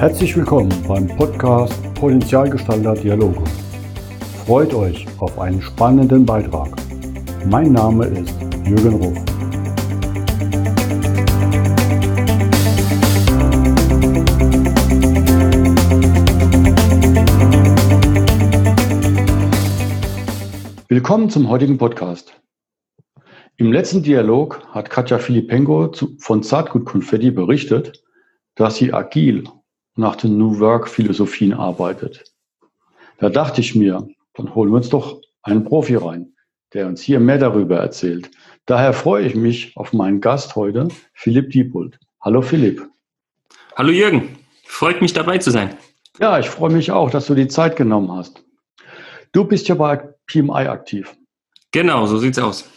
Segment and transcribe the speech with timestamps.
[0.00, 3.44] Herzlich willkommen beim Podcast Potenzialgestalter Dialoge.
[4.46, 6.74] Freut euch auf einen spannenden Beitrag.
[7.44, 8.34] Mein Name ist
[8.64, 9.18] Jürgen Ruf.
[20.88, 22.40] Willkommen zum heutigen Podcast.
[23.58, 28.02] Im letzten Dialog hat Katja Filipenko von Zartgut Konfetti berichtet,
[28.54, 29.44] dass sie agil
[30.00, 32.24] nach den New Work Philosophien arbeitet.
[33.18, 36.32] Da dachte ich mir, dann holen wir uns doch einen Profi rein,
[36.72, 38.30] der uns hier mehr darüber erzählt.
[38.66, 41.98] Daher freue ich mich auf meinen Gast heute, Philipp Diebold.
[42.20, 42.88] Hallo Philipp.
[43.76, 45.76] Hallo Jürgen, freut mich dabei zu sein.
[46.18, 48.42] Ja, ich freue mich auch, dass du die Zeit genommen hast.
[49.32, 51.14] Du bist ja bei PMI aktiv.
[51.72, 52.68] Genau, so sieht's aus.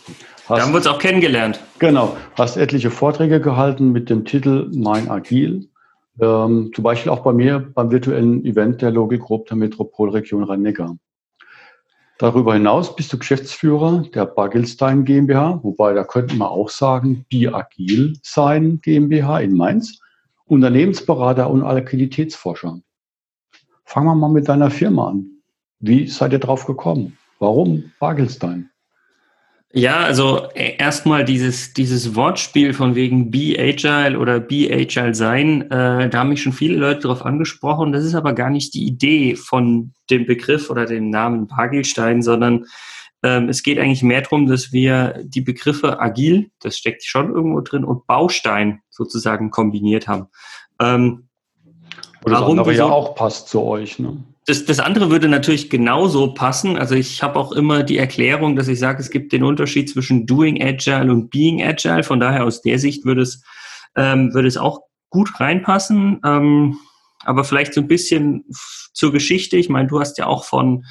[0.48, 1.60] Hast, da haben wir uns auch kennengelernt.
[1.80, 5.70] Genau, hast etliche Vorträge gehalten mit dem Titel Mein Agil
[6.20, 10.98] ähm, zum Beispiel auch bei mir beim virtuellen Event der Logik Group der Metropolregion Rhein-Neckar.
[12.20, 18.14] Darüber hinaus bist du Geschäftsführer der Bagelstein GmbH, wobei da könnten wir auch sagen Biagil
[18.22, 20.00] sein GmbH in Mainz,
[20.46, 22.80] Unternehmensberater und Agilitätsforscher.
[23.86, 25.42] Fangen wir mal mit deiner Firma an.
[25.80, 27.18] Wie seid ihr drauf gekommen?
[27.40, 28.70] Warum Bagelstein?
[29.76, 35.64] Ja, also äh, erstmal dieses, dieses Wortspiel von wegen Be Agile oder Be Agile sein,
[35.72, 37.92] äh, da haben mich schon viele Leute darauf angesprochen.
[37.92, 42.66] Das ist aber gar nicht die Idee von dem Begriff oder dem Namen Bagelstein, sondern
[43.24, 47.62] ähm, es geht eigentlich mehr darum, dass wir die Begriffe agil, das steckt schon irgendwo
[47.62, 50.28] drin, und Baustein sozusagen kombiniert haben.
[50.80, 51.30] Ähm,
[52.26, 54.18] oder das andere ja auch passt zu euch, ne?
[54.46, 56.78] Das, das andere würde natürlich genauso passen.
[56.78, 60.26] Also ich habe auch immer die Erklärung, dass ich sage, es gibt den Unterschied zwischen
[60.26, 62.04] Doing Agile und Being Agile.
[62.04, 63.42] Von daher aus der Sicht würde es,
[63.96, 66.20] ähm, würde es auch gut reinpassen.
[66.26, 66.78] Ähm,
[67.24, 68.44] aber vielleicht so ein bisschen
[68.94, 69.56] zur Geschichte.
[69.56, 70.84] Ich meine, du hast ja auch von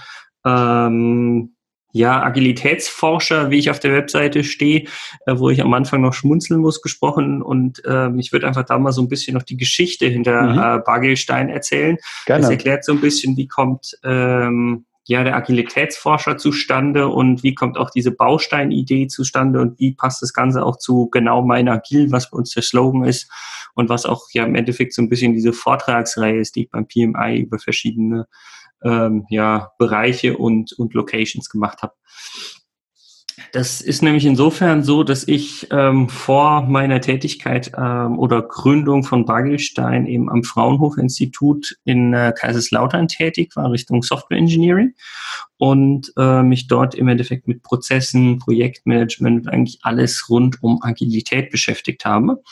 [0.47, 1.52] ähm,
[1.93, 4.87] ja, Agilitätsforscher, wie ich auf der Webseite stehe,
[5.27, 7.43] äh, wo ich am Anfang noch schmunzeln muss, gesprochen.
[7.43, 10.59] Und äh, ich würde einfach da mal so ein bisschen noch die Geschichte hinter mhm.
[10.59, 11.99] äh, Bagelstein erzählen.
[12.27, 12.43] Gerne.
[12.43, 17.77] Das erklärt so ein bisschen, wie kommt ähm, ja der Agilitätsforscher zustande und wie kommt
[17.77, 22.31] auch diese Bausteinidee zustande und wie passt das Ganze auch zu genau mein Agil, was
[22.31, 23.31] bei uns der Slogan ist
[23.75, 26.87] und was auch ja im Endeffekt so ein bisschen diese Vortragsreihe ist, die ich beim
[26.87, 28.27] PMI über verschiedene
[28.85, 31.95] ähm, ja, Bereiche und, und Locations gemacht habe.
[33.53, 39.27] Das ist nämlich insofern so, dass ich ähm, vor meiner Tätigkeit ähm, oder Gründung von
[39.27, 44.95] Bagelstein eben am Fraunhofer-Institut in äh, Kaiserslautern tätig war, Richtung Software Engineering
[45.59, 52.05] und äh, mich dort im Endeffekt mit Prozessen, Projektmanagement, eigentlich alles rund um Agilität beschäftigt
[52.05, 52.43] habe.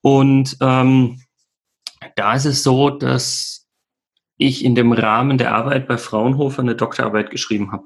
[0.00, 1.20] Und ähm,
[2.16, 3.67] da ist es so, dass
[4.38, 7.84] ich in dem Rahmen der Arbeit bei Fraunhofer eine Doktorarbeit geschrieben habe.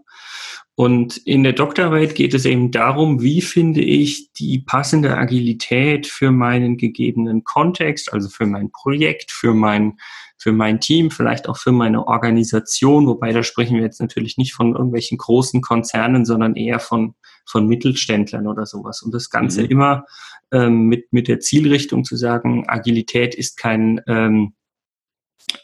[0.74, 6.30] Und in der Doktorarbeit geht es eben darum, wie finde ich die passende Agilität für
[6.30, 9.98] meinen gegebenen Kontext, also für mein Projekt, für mein,
[10.38, 14.54] für mein Team, vielleicht auch für meine Organisation, wobei da sprechen wir jetzt natürlich nicht
[14.54, 17.14] von irgendwelchen großen Konzernen, sondern eher von,
[17.44, 19.02] von Mittelständlern oder sowas.
[19.02, 19.68] Und das Ganze mhm.
[19.68, 20.06] immer
[20.52, 24.54] ähm, mit, mit der Zielrichtung zu sagen, Agilität ist kein, ähm,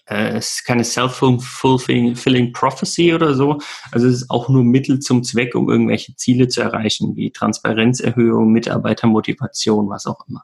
[0.07, 3.59] äh, es ist keine self-fulfilling prophecy oder so.
[3.93, 8.51] Also es ist auch nur Mittel zum Zweck, um irgendwelche Ziele zu erreichen, wie Transparenzerhöhung,
[8.51, 10.43] Mitarbeitermotivation, was auch immer.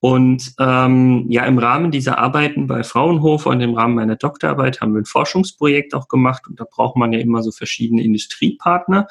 [0.00, 4.92] Und ähm, ja, im Rahmen dieser Arbeiten bei Fraunhofer und im Rahmen meiner Doktorarbeit haben
[4.92, 9.06] wir ein Forschungsprojekt auch gemacht und da braucht man ja immer so verschiedene Industriepartner.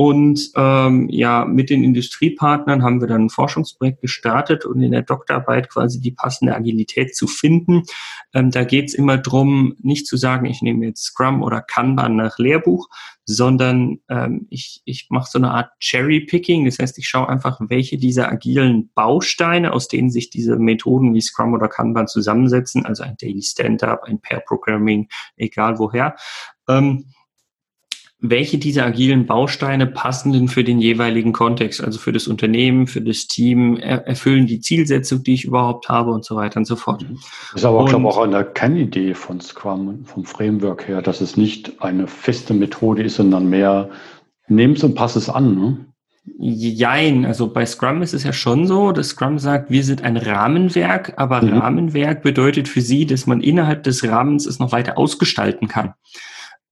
[0.00, 5.02] Und ähm, ja, mit den Industriepartnern haben wir dann ein Forschungsprojekt gestartet und in der
[5.02, 7.82] Doktorarbeit quasi die passende Agilität zu finden.
[8.32, 12.16] Ähm, da geht es immer drum, nicht zu sagen, ich nehme jetzt Scrum oder Kanban
[12.16, 12.88] nach Lehrbuch,
[13.26, 16.64] sondern ähm, ich, ich mache so eine Art Cherry-Picking.
[16.64, 21.20] Das heißt, ich schaue einfach, welche dieser agilen Bausteine, aus denen sich diese Methoden wie
[21.20, 26.16] Scrum oder Kanban zusammensetzen, also ein Daily Stand-up, ein Pair-Programming, egal woher,
[26.70, 27.04] ähm,
[28.22, 33.00] welche dieser agilen Bausteine passen denn für den jeweiligen Kontext, also für das Unternehmen, für
[33.00, 36.76] das Team, er erfüllen die Zielsetzung, die ich überhaupt habe und so weiter und so
[36.76, 37.04] fort.
[37.52, 41.38] Das ist aber, glaube ich, auch eine Kernidee von Scrum, vom Framework her, dass es
[41.38, 43.88] nicht eine feste Methode ist, sondern mehr,
[44.48, 45.54] nimm es und pass es an.
[45.54, 45.86] Ne?
[46.38, 50.18] Jein, also bei Scrum ist es ja schon so, dass Scrum sagt, wir sind ein
[50.18, 51.56] Rahmenwerk, aber mhm.
[51.56, 55.94] Rahmenwerk bedeutet für sie, dass man innerhalb des Rahmens es noch weiter ausgestalten kann.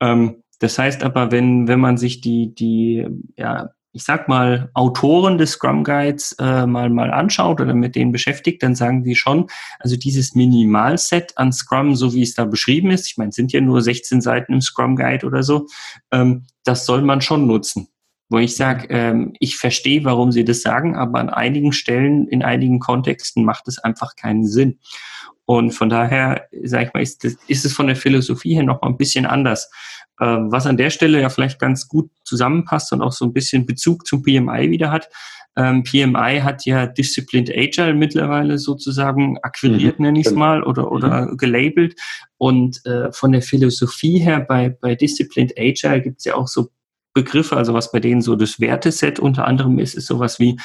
[0.00, 3.06] Ähm, das heißt aber, wenn, wenn man sich die, die,
[3.36, 8.12] ja, ich sag mal, Autoren des Scrum Guides äh, mal, mal anschaut oder mit denen
[8.12, 9.46] beschäftigt, dann sagen die schon,
[9.80, 13.60] also dieses Minimalset an Scrum, so wie es da beschrieben ist, ich meine, sind ja
[13.60, 15.66] nur 16 Seiten im Scrum Guide oder so,
[16.12, 17.88] ähm, das soll man schon nutzen.
[18.30, 22.42] Wo ich sage, ähm, ich verstehe, warum sie das sagen, aber an einigen Stellen, in
[22.42, 24.80] einigen Kontexten macht es einfach keinen Sinn.
[25.48, 28.82] Und von daher, sage ich mal, ist, das, ist es von der Philosophie her noch
[28.82, 29.70] mal ein bisschen anders.
[30.20, 33.64] Ähm, was an der Stelle ja vielleicht ganz gut zusammenpasst und auch so ein bisschen
[33.64, 35.08] Bezug zum PMI wieder hat.
[35.56, 40.44] Ähm, PMI hat ja Disciplined Agile mittlerweile sozusagen akquiriert, mhm, nenne ich es genau.
[40.44, 41.38] mal, oder, oder mhm.
[41.38, 41.98] gelabelt.
[42.36, 46.68] Und äh, von der Philosophie her bei, bei Disciplined Agile gibt es ja auch so
[47.14, 50.60] Begriffe, also was bei denen so das Werteset unter anderem ist, ist sowas wie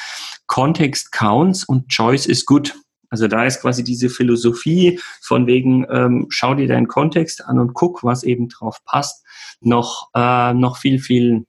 [0.46, 2.74] Context counts und Choice is good.
[3.14, 7.72] Also da ist quasi diese Philosophie von wegen, ähm, schau dir deinen Kontext an und
[7.72, 9.24] guck, was eben drauf passt,
[9.60, 11.46] noch, äh, noch viel, viel,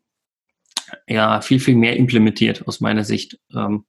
[1.08, 3.40] ja, viel, viel mehr implementiert aus meiner Sicht.
[3.52, 3.86] Ähm,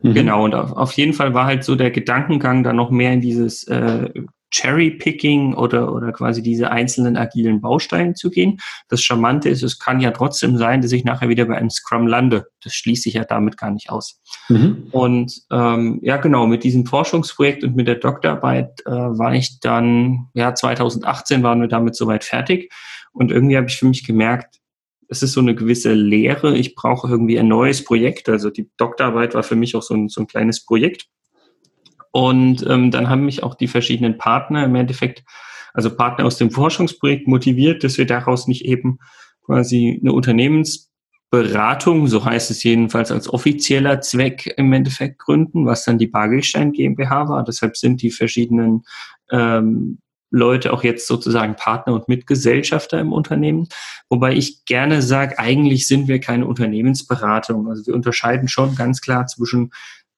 [0.00, 0.14] mhm.
[0.14, 3.20] Genau, und auf, auf, jeden Fall war halt so der Gedankengang da noch mehr in
[3.20, 4.08] dieses äh,
[4.50, 8.58] Cherry-Picking oder, oder quasi diese einzelnen agilen Bausteine zu gehen.
[8.88, 12.06] Das Charmante ist, es kann ja trotzdem sein, dass ich nachher wieder bei einem Scrum
[12.06, 12.48] lande.
[12.62, 14.20] Das schließe ich ja damit gar nicht aus.
[14.48, 14.88] Mhm.
[14.90, 20.28] Und ähm, ja, genau, mit diesem Forschungsprojekt und mit der Doktorarbeit äh, war ich dann,
[20.34, 22.72] ja, 2018 waren wir damit soweit fertig.
[23.12, 24.58] Und irgendwie habe ich für mich gemerkt,
[25.08, 26.56] es ist so eine gewisse Lehre.
[26.56, 28.28] Ich brauche irgendwie ein neues Projekt.
[28.28, 31.08] Also die Doktorarbeit war für mich auch so ein, so ein kleines Projekt.
[32.10, 35.24] Und ähm, dann haben mich auch die verschiedenen Partner im Endeffekt,
[35.74, 38.98] also Partner aus dem Forschungsprojekt motiviert, dass wir daraus nicht eben
[39.44, 45.98] quasi eine Unternehmensberatung, so heißt es jedenfalls als offizieller Zweck im Endeffekt gründen, was dann
[45.98, 47.44] die Bagelstein GmbH war.
[47.44, 48.82] Deshalb sind die verschiedenen
[49.30, 49.98] ähm,
[50.30, 53.68] Leute auch jetzt sozusagen Partner und Mitgesellschafter im Unternehmen.
[54.10, 57.68] Wobei ich gerne sage, eigentlich sind wir keine Unternehmensberatung.
[57.68, 59.70] Also wir unterscheiden schon ganz klar zwischen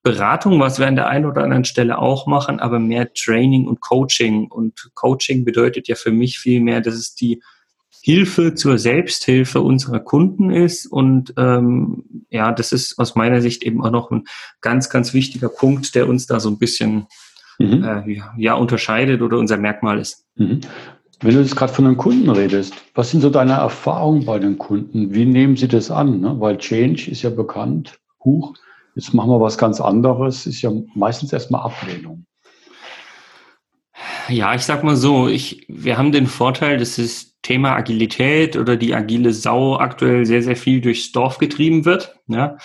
[0.02, 3.81] Beratung, was wir an der einen oder anderen Stelle auch machen, aber mehr Training und
[3.81, 4.50] Coaching.
[4.50, 7.43] Und Coaching bedeutet ja für mich viel mehr, dass es die
[8.02, 10.87] Hilfe zur Selbsthilfe unserer Kunden ist.
[10.87, 14.25] Und ähm, ja, das ist aus meiner Sicht eben auch noch ein
[14.62, 17.06] ganz, ganz wichtiger Punkt, der uns da so ein bisschen
[17.58, 17.85] mhm.
[17.85, 20.25] äh, ja, unterscheidet oder unser Merkmal ist.
[20.37, 20.61] Mhm.
[21.23, 24.56] Wenn du jetzt gerade von den Kunden redest, was sind so deine Erfahrungen bei den
[24.56, 25.12] Kunden?
[25.12, 26.20] Wie nehmen sie das an?
[26.20, 26.37] Ne?
[26.41, 28.55] Weil Change ist ja bekannt, Huch,
[28.94, 32.26] jetzt machen wir was ganz anderes, ist ja meistens erstmal Ablehnung.
[34.28, 38.76] Ja, ich sag mal so, ich, wir haben den Vorteil, dass das Thema Agilität oder
[38.76, 42.16] die agile Sau aktuell sehr, sehr viel durchs Dorf getrieben wird.
[42.28, 42.56] Ja.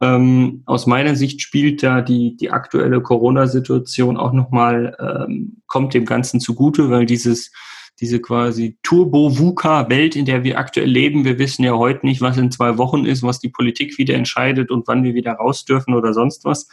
[0.00, 6.04] Ähm, aus meiner Sicht spielt da die, die aktuelle Corona-Situation auch nochmal, ähm, kommt dem
[6.04, 7.52] Ganzen zugute, weil dieses
[8.00, 11.24] diese quasi Turbo-VUCA-Welt, in der wir aktuell leben.
[11.24, 14.70] Wir wissen ja heute nicht, was in zwei Wochen ist, was die Politik wieder entscheidet
[14.70, 16.68] und wann wir wieder raus dürfen oder sonst was.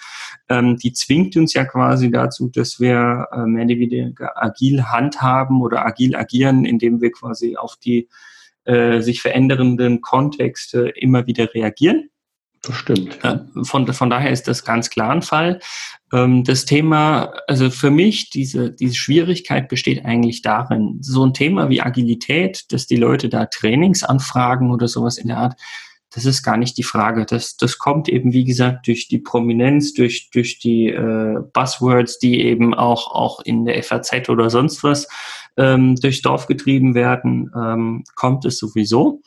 [0.50, 5.62] Ähm, die zwingt uns ja quasi dazu, dass wir äh, mehr oder weniger agil handhaben
[5.62, 8.08] oder agil agieren, indem wir quasi auf die
[8.66, 12.11] äh, sich verändernden Kontexte immer wieder reagieren.
[12.64, 13.18] Das stimmt.
[13.24, 13.48] Ja.
[13.64, 15.60] Von, von daher ist das ganz klar ein Fall.
[16.14, 21.70] Ähm, das Thema, also für mich, diese, diese Schwierigkeit besteht eigentlich darin, so ein Thema
[21.70, 25.60] wie Agilität, dass die Leute da Trainings anfragen oder sowas in der Art,
[26.14, 27.26] das ist gar nicht die Frage.
[27.26, 32.42] Das, das kommt eben, wie gesagt, durch die Prominenz, durch, durch die äh, Buzzwords, die
[32.42, 35.08] eben auch, auch in der FAZ oder sonst was
[35.58, 39.22] ähm, durchs Dorf getrieben werden, ähm, kommt es sowieso.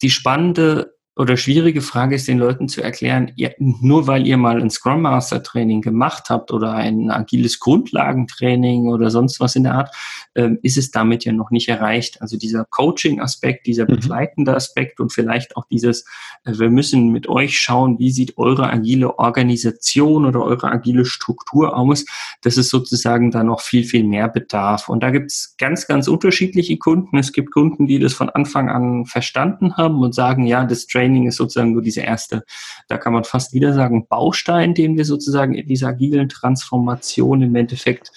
[0.00, 4.60] Die spannende oder schwierige Frage ist, den Leuten zu erklären, ihr, nur weil ihr mal
[4.60, 9.74] ein Scrum Master Training gemacht habt oder ein agiles Grundlagentraining oder sonst was in der
[9.74, 9.94] Art,
[10.34, 12.22] ähm, ist es damit ja noch nicht erreicht.
[12.22, 13.96] Also dieser Coaching-Aspekt, dieser mhm.
[13.96, 16.06] begleitende Aspekt und vielleicht auch dieses,
[16.44, 21.76] äh, wir müssen mit euch schauen, wie sieht eure agile Organisation oder eure agile Struktur
[21.76, 22.06] aus.
[22.40, 24.88] Das ist sozusagen da noch viel, viel mehr Bedarf.
[24.88, 27.18] Und da gibt's ganz, ganz unterschiedliche Kunden.
[27.18, 31.01] Es gibt Kunden, die das von Anfang an verstanden haben und sagen, ja, das Training
[31.02, 32.44] Training ist sozusagen nur diese erste,
[32.88, 37.54] da kann man fast wieder sagen, Baustein, den wir sozusagen in dieser agilen Transformation im
[37.56, 38.12] Endeffekt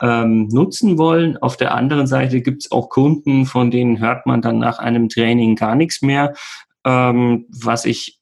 [0.00, 1.36] ähm, nutzen wollen.
[1.36, 5.08] Auf der anderen Seite gibt es auch Kunden, von denen hört man dann nach einem
[5.08, 6.34] Training gar nichts mehr,
[6.84, 8.20] ähm, was ich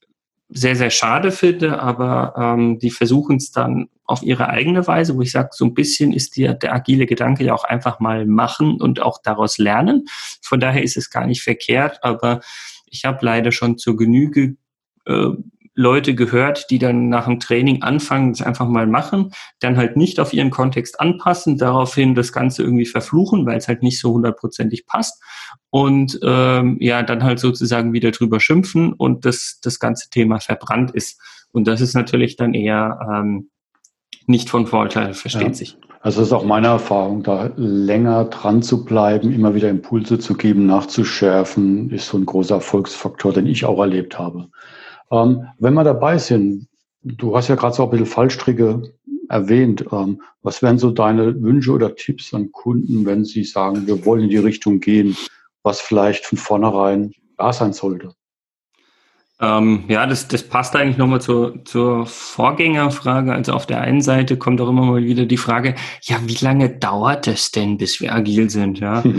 [0.49, 5.21] sehr, sehr schade finde, aber ähm, die versuchen es dann auf ihre eigene Weise, wo
[5.21, 8.79] ich sage, so ein bisschen ist der, der agile Gedanke ja auch einfach mal machen
[8.79, 10.05] und auch daraus lernen.
[10.41, 12.39] Von daher ist es gar nicht verkehrt, aber
[12.89, 14.57] ich habe leider schon zur Genüge
[15.05, 15.29] äh,
[15.77, 20.19] Leute gehört, die dann nach dem Training anfangen, es einfach mal machen, dann halt nicht
[20.19, 24.87] auf ihren Kontext anpassen, daraufhin das Ganze irgendwie verfluchen, weil es halt nicht so hundertprozentig
[24.87, 25.21] passt
[25.69, 30.91] und ähm, ja, dann halt sozusagen wieder drüber schimpfen und das, das ganze Thema verbrannt
[30.91, 31.21] ist.
[31.51, 33.51] Und das ist natürlich dann eher ähm,
[34.25, 35.53] nicht von Vorteil, versteht ja.
[35.53, 35.77] sich.
[36.07, 40.35] Also das ist auch meine Erfahrung, da länger dran zu bleiben, immer wieder Impulse zu
[40.35, 44.47] geben, nachzuschärfen, ist so ein großer Erfolgsfaktor, den ich auch erlebt habe.
[45.11, 46.69] Ähm, wenn wir dabei sind,
[47.01, 48.83] du hast ja gerade so ein bisschen Fallstricke
[49.27, 49.83] erwähnt.
[49.91, 54.23] Ähm, was wären so deine Wünsche oder Tipps an Kunden, wenn sie sagen, wir wollen
[54.23, 55.17] in die Richtung gehen,
[55.63, 58.13] was vielleicht von vornherein da sein sollte?
[59.39, 63.33] Ähm, ja, das, das passt eigentlich nochmal zur, zur Vorgängerfrage.
[63.33, 66.69] Also auf der einen Seite kommt auch immer mal wieder die Frage, ja, wie lange
[66.69, 68.79] dauert es denn, bis wir agil sind?
[68.79, 69.03] Ja.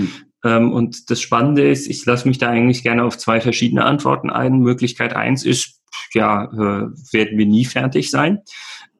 [0.44, 4.30] Ähm, und das Spannende ist, ich lasse mich da eigentlich gerne auf zwei verschiedene Antworten
[4.30, 4.60] ein.
[4.60, 5.80] Möglichkeit eins ist,
[6.14, 8.38] ja, äh, werden wir nie fertig sein.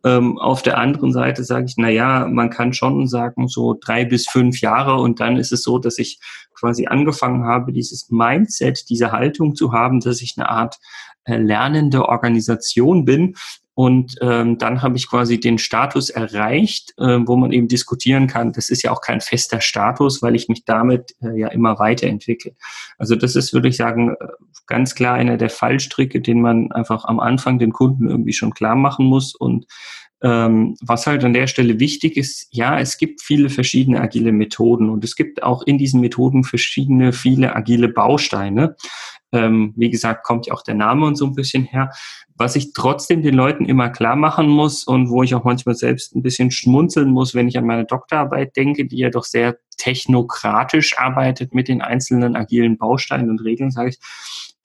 [0.05, 4.05] Ähm, auf der anderen Seite sage ich, na ja, man kann schon sagen, so drei
[4.05, 6.21] bis fünf Jahre und dann ist es so, dass ich
[6.55, 10.79] quasi angefangen habe, dieses Mindset, diese Haltung zu haben, dass ich eine Art
[11.25, 13.35] äh, lernende Organisation bin.
[13.79, 18.53] Und ähm, dann habe ich quasi den Status erreicht, äh, wo man eben diskutieren kann.
[18.53, 22.57] Das ist ja auch kein fester Status, weil ich mich damit äh, ja immer weiterentwickle.
[22.99, 24.27] Also das ist, würde ich sagen, äh,
[24.67, 28.75] ganz klar einer der Fallstricke, den man einfach am Anfang den Kunden irgendwie schon klar
[28.75, 29.37] machen muss.
[29.37, 29.67] Und
[30.23, 34.91] ähm, was halt an der Stelle wichtig ist, ja, es gibt viele verschiedene agile Methoden
[34.91, 38.75] und es gibt auch in diesen Methoden verschiedene, viele agile Bausteine.
[39.33, 41.93] Ähm, wie gesagt, kommt ja auch der Name und so ein bisschen her.
[42.37, 46.15] Was ich trotzdem den Leuten immer klar machen muss und wo ich auch manchmal selbst
[46.15, 50.99] ein bisschen schmunzeln muss, wenn ich an meine Doktorarbeit denke, die ja doch sehr technokratisch
[50.99, 53.99] arbeitet mit den einzelnen agilen Bausteinen und Regeln, sage ich,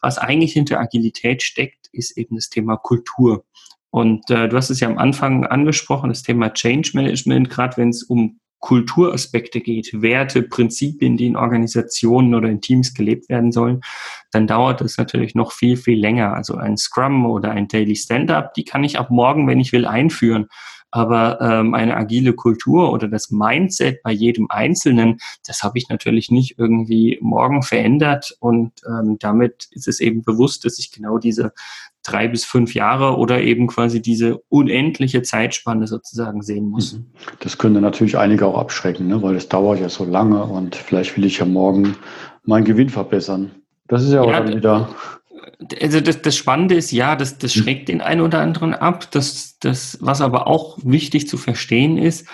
[0.01, 3.46] was eigentlich hinter Agilität steckt, ist eben das Thema Kultur.
[3.89, 7.89] Und äh, du hast es ja am Anfang angesprochen, das Thema Change Management, gerade wenn
[7.89, 13.82] es um Kulturaspekte geht, Werte, Prinzipien, die in Organisationen oder in Teams gelebt werden sollen,
[14.32, 16.34] dann dauert es natürlich noch viel, viel länger.
[16.34, 19.86] Also ein Scrum oder ein Daily Stand-up, die kann ich ab morgen, wenn ich will,
[19.86, 20.48] einführen.
[20.95, 26.29] Aber ähm, eine agile Kultur oder das Mindset bei jedem Einzelnen, das habe ich natürlich
[26.29, 28.38] nicht irgendwie morgen verändert.
[28.39, 31.51] Und ähm, damit ist es eben bewusst, dass ich genau diese
[32.03, 36.93] drei bis fünf Jahre oder eben quasi diese unendliche Zeitspanne sozusagen sehen muss.
[36.93, 37.07] Mhm.
[37.39, 39.19] Das könnte natürlich einige auch abschrecken, ne?
[39.23, 41.95] weil es dauert ja so lange und vielleicht will ich ja morgen
[42.43, 43.50] meinen Gewinn verbessern.
[43.88, 44.89] Das ist ja auch ja, dann wieder.
[45.81, 47.62] Also das, das Spannende ist, ja, das, das mhm.
[47.62, 49.12] schreckt den einen oder anderen ab.
[49.12, 52.27] Das, das, was aber auch wichtig zu verstehen ist,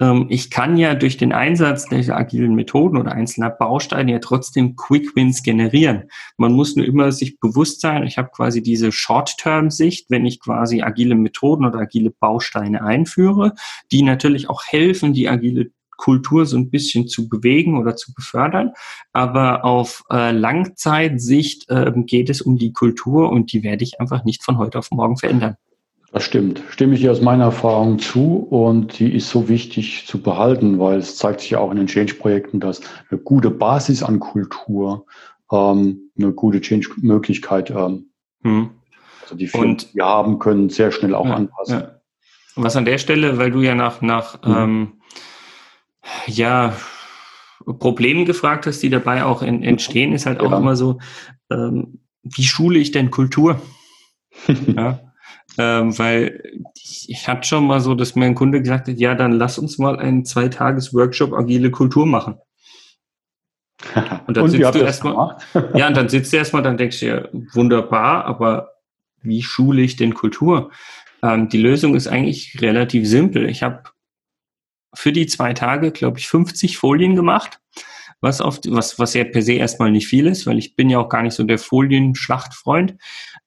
[0.00, 4.76] ähm, ich kann ja durch den Einsatz der agilen Methoden oder einzelner Bausteine ja trotzdem
[4.76, 6.04] Quick Wins generieren.
[6.36, 10.82] Man muss nur immer sich bewusst sein, ich habe quasi diese Short-Term-Sicht, wenn ich quasi
[10.82, 13.54] agile Methoden oder agile Bausteine einführe,
[13.90, 18.72] die natürlich auch helfen, die agile Kultur so ein bisschen zu bewegen oder zu befördern.
[19.12, 24.24] Aber auf äh, Langzeitsicht äh, geht es um die Kultur und die werde ich einfach
[24.24, 25.56] nicht von heute auf morgen verändern.
[26.12, 26.62] Das stimmt.
[26.70, 30.98] Stimme ich dir aus meiner Erfahrung zu und die ist so wichtig zu behalten, weil
[30.98, 35.04] es zeigt sich ja auch in den Change-Projekten, dass eine gute Basis an Kultur
[35.52, 38.10] ähm, eine gute Change-Möglichkeit, ähm,
[38.42, 38.70] hm.
[39.22, 41.80] also die Firmen, die wir haben, können sehr schnell auch ja, anpassen.
[41.80, 42.00] Ja.
[42.56, 44.56] Was an der Stelle, weil du ja nach, nach hm.
[44.56, 44.92] ähm,
[46.26, 46.76] ja,
[47.78, 50.58] Problemen gefragt hast, die dabei auch in, entstehen, ist halt auch ja.
[50.58, 50.98] immer so,
[51.50, 53.60] ähm, wie schule ich denn Kultur?
[54.76, 55.00] ja
[55.58, 56.42] ähm, weil
[56.74, 59.58] ich, ich hatte schon mal so, dass mir ein Kunde gesagt hat, ja, dann lass
[59.58, 62.36] uns mal einen Zweitages-Workshop agile Kultur machen.
[64.26, 65.36] Und dann und sitzt du erstmal,
[65.74, 68.70] ja, und dann sitzt du erstmal, dann denkst du ja, wunderbar, aber
[69.22, 70.70] wie schule ich denn Kultur?
[71.22, 73.48] Ähm, die Lösung ist eigentlich relativ simpel.
[73.48, 73.82] Ich habe
[74.94, 77.60] für die zwei Tage, glaube ich, 50 Folien gemacht
[78.20, 80.98] was auf, was, was ja per se erstmal nicht viel ist, weil ich bin ja
[80.98, 82.96] auch gar nicht so der Folienschlachtfreund.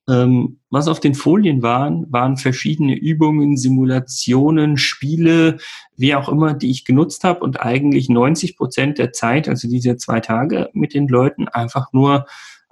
[0.08, 5.58] Ähm, was auf den Folien waren, waren verschiedene Übungen, Simulationen, Spiele,
[5.98, 9.98] wie auch immer, die ich genutzt habe und eigentlich 90 Prozent der Zeit, also diese
[9.98, 12.26] zwei Tage mit den Leuten einfach nur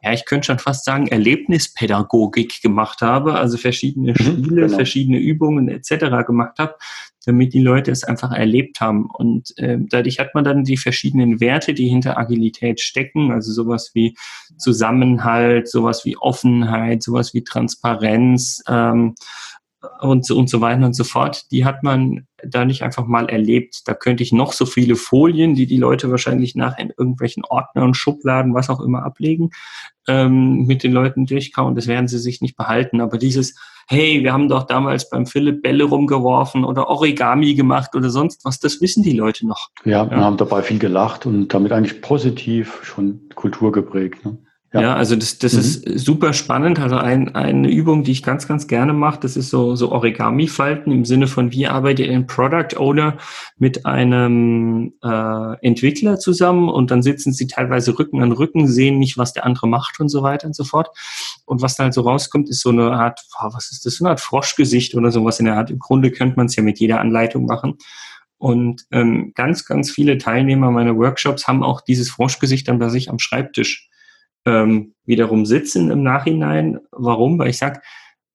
[0.04, 4.76] ja, ich könnte schon fast sagen, Erlebnispädagogik gemacht habe, also verschiedene mhm, Spiele, genau.
[4.76, 6.24] verschiedene Übungen etc.
[6.26, 6.76] gemacht habe,
[7.28, 9.06] damit die Leute es einfach erlebt haben.
[9.06, 13.92] Und äh, dadurch hat man dann die verschiedenen Werte, die hinter Agilität stecken, also sowas
[13.94, 14.16] wie
[14.58, 19.14] Zusammenhalt, sowas wie Offenheit, sowas wie Transparenz, ähm,
[20.02, 23.30] und so, und so weiter und so fort, die hat man da nicht einfach mal
[23.30, 23.88] erlebt.
[23.88, 27.94] Da könnte ich noch so viele Folien, die die Leute wahrscheinlich nachher in irgendwelchen Ordnern,
[27.94, 29.52] Schubladen, was auch immer ablegen,
[30.08, 31.76] ähm, mit den Leuten durchkauen.
[31.76, 33.02] Das werden sie sich nicht behalten.
[33.02, 33.56] Aber dieses,
[33.88, 38.60] hey, wir haben doch damals beim Philipp Bälle rumgeworfen oder Origami gemacht oder sonst was,
[38.60, 39.70] das wissen die Leute noch.
[39.86, 40.12] Ja, ja.
[40.12, 44.26] wir haben dabei viel gelacht und damit eigentlich positiv schon Kultur geprägt.
[44.26, 44.38] Ne?
[44.74, 44.82] Ja.
[44.82, 45.60] ja, also das, das mhm.
[45.60, 46.80] ist super spannend.
[46.80, 50.92] Also ein, eine Übung, die ich ganz, ganz gerne mache, das ist so, so Origami-Falten
[50.92, 53.18] im Sinne von, wie arbeitet ein Product Owner
[53.58, 59.18] mit einem äh, Entwickler zusammen und dann sitzen sie teilweise Rücken an Rücken, sehen nicht,
[59.18, 60.90] was der andere macht und so weiter und so fort.
[61.46, 64.12] Und was da halt so rauskommt, ist so eine Art, was ist das, so eine
[64.12, 65.70] Art Froschgesicht oder sowas in der Art.
[65.70, 67.78] Im Grunde könnte man es ja mit jeder Anleitung machen.
[68.38, 73.10] Und ähm, ganz, ganz viele Teilnehmer meiner Workshops haben auch dieses Froschgesicht dann bei sich
[73.10, 73.90] am Schreibtisch
[74.48, 76.80] ähm, wiederum sitzen im Nachhinein.
[76.92, 77.38] Warum?
[77.38, 77.82] Weil ich sage,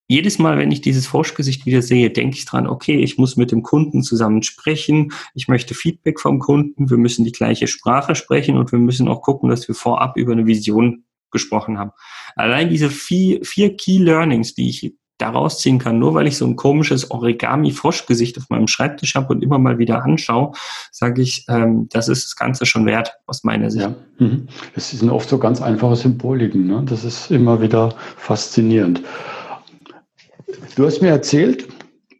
[0.09, 3.51] jedes Mal, wenn ich dieses Forschgesicht wieder sehe, denke ich dran, okay, ich muss mit
[3.51, 8.59] dem Kunden zusammen sprechen, ich möchte Feedback vom Kunden, wir müssen die gleiche Sprache sprechen
[8.59, 11.93] und wir müssen auch gucken, dass wir vorab über eine Vision gesprochen haben.
[12.37, 15.99] Allein diese vier, vier Key Learnings, die ich daraus ziehen kann.
[15.99, 20.05] Nur weil ich so ein komisches Origami-Froschgesicht auf meinem Schreibtisch habe und immer mal wieder
[20.05, 20.53] anschaue,
[20.91, 23.85] sage ich, ähm, das ist das Ganze schon wert aus meiner Sicht.
[23.85, 24.49] Ja, mhm.
[24.75, 26.67] es sind oft so ganz einfache Symboliken.
[26.67, 26.83] Ne?
[26.85, 29.03] Das ist immer wieder faszinierend.
[30.77, 31.69] Du hast mir erzählt,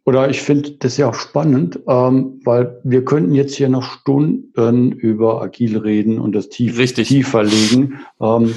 [0.05, 4.91] oder ich finde das ja auch spannend, ähm, weil wir könnten jetzt hier noch Stunden
[4.91, 7.99] über Agil reden und das tief, tiefer legen.
[8.21, 8.55] Ähm,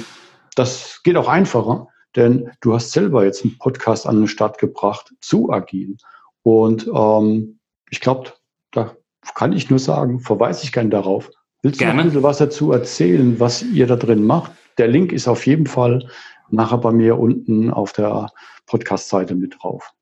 [0.55, 1.87] das geht auch einfacher.
[2.17, 5.95] Denn du hast selber jetzt einen Podcast an den Start gebracht zu Agil.
[6.43, 7.59] Und ähm,
[7.89, 8.33] ich glaube,
[8.71, 8.95] da
[9.35, 11.29] kann ich nur sagen, verweise ich gerne darauf.
[11.61, 11.93] Willst gerne.
[11.93, 14.51] du ein bisschen was dazu erzählen, was ihr da drin macht?
[14.77, 16.09] Der Link ist auf jeden Fall
[16.49, 18.31] nachher bei mir unten auf der
[18.65, 19.93] Podcast-Seite mit drauf.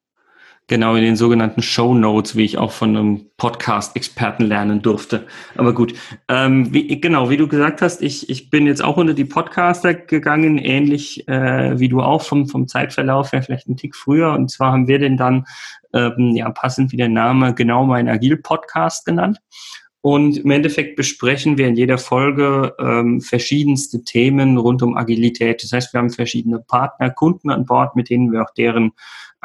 [0.68, 5.28] Genau, in den sogenannten Show Notes, wie ich auch von einem Podcast-Experten lernen durfte.
[5.56, 5.94] Aber gut,
[6.28, 9.94] ähm, wie, genau, wie du gesagt hast, ich, ich bin jetzt auch unter die Podcaster
[9.94, 14.34] gegangen, ähnlich äh, wie du auch vom, vom Zeitverlauf her, vielleicht einen Tick früher.
[14.34, 15.46] Und zwar haben wir den dann,
[15.94, 19.38] ähm, ja, passend wie der Name, genau mein Agil-Podcast genannt.
[20.02, 25.64] Und im Endeffekt besprechen wir in jeder Folge ähm, verschiedenste Themen rund um Agilität.
[25.64, 28.94] Das heißt, wir haben verschiedene Partner, Kunden an Bord, mit denen wir auch deren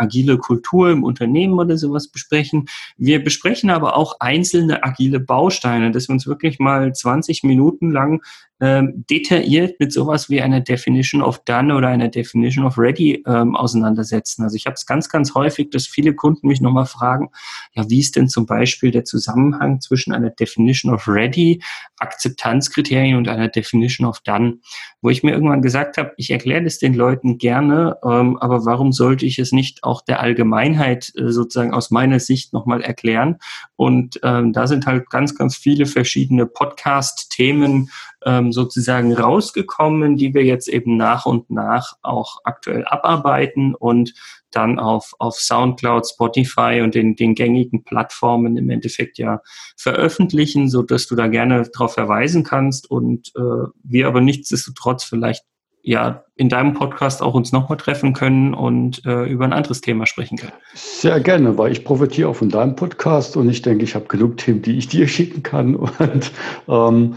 [0.01, 2.67] agile Kultur im Unternehmen oder sowas besprechen.
[2.97, 8.23] Wir besprechen aber auch einzelne agile Bausteine, dass wir uns wirklich mal 20 Minuten lang
[8.61, 13.57] ähm, detailliert mit sowas wie einer Definition of Done oder einer Definition of Ready ähm,
[13.57, 14.43] auseinandersetzen.
[14.43, 17.31] Also ich habe es ganz, ganz häufig, dass viele Kunden mich nochmal fragen,
[17.75, 21.63] ja, wie ist denn zum Beispiel der Zusammenhang zwischen einer Definition of Ready,
[21.99, 24.59] Akzeptanzkriterien und einer Definition of Done?
[25.01, 28.93] Wo ich mir irgendwann gesagt habe, ich erkläre das den Leuten gerne, ähm, aber warum
[28.93, 33.39] sollte ich es nicht auch der Allgemeinheit äh, sozusagen aus meiner Sicht nochmal erklären?
[33.77, 37.89] Und ähm, da sind halt ganz, ganz viele verschiedene Podcast-Themen,
[38.25, 44.15] ähm, sozusagen rausgekommen, die wir jetzt eben nach und nach auch aktuell abarbeiten und
[44.51, 49.41] dann auf, auf Soundcloud, Spotify und den, den gängigen Plattformen im Endeffekt ja
[49.77, 55.45] veröffentlichen, so dass du da gerne darauf verweisen kannst und äh, wir aber nichtsdestotrotz vielleicht
[55.83, 60.07] ja in deinem Podcast auch uns nochmal treffen können und äh, über ein anderes Thema
[60.07, 60.53] sprechen können.
[60.75, 64.37] Sehr gerne, weil ich profitiere auch von deinem Podcast und ich denke, ich habe genug
[64.37, 66.33] Themen, die ich dir schicken kann und
[66.69, 67.17] ähm,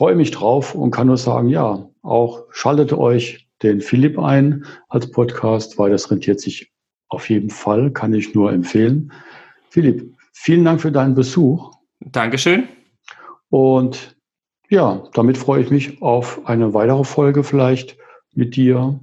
[0.00, 5.10] freue mich drauf und kann nur sagen, ja, auch schaltet euch den Philipp ein als
[5.10, 6.72] Podcast, weil das rentiert sich
[7.08, 9.12] auf jeden Fall, kann ich nur empfehlen.
[9.68, 11.74] Philipp, vielen Dank für deinen Besuch.
[12.00, 12.66] Dankeschön.
[13.50, 14.16] Und
[14.70, 17.98] ja, damit freue ich mich auf eine weitere Folge vielleicht
[18.32, 18.98] mit dir.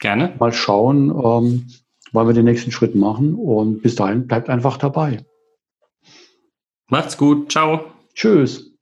[0.00, 0.34] Gerne.
[0.40, 1.68] Mal schauen, ähm,
[2.10, 3.36] wann wir den nächsten Schritt machen.
[3.36, 5.24] Und bis dahin bleibt einfach dabei.
[6.88, 7.52] Macht's gut.
[7.52, 7.84] Ciao.
[8.16, 8.73] Tschüss.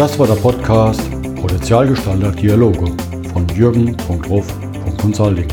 [0.00, 1.02] Das war der Podcast
[1.40, 2.90] Potenzialgestalter Dialoge
[3.32, 5.48] von jürgen.ruf.consulting.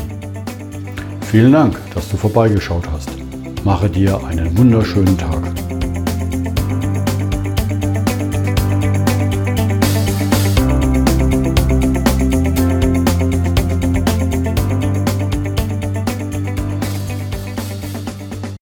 [1.30, 3.10] Vielen Dank, dass du vorbeigeschaut hast.
[3.64, 5.67] Mache dir einen wunderschönen Tag.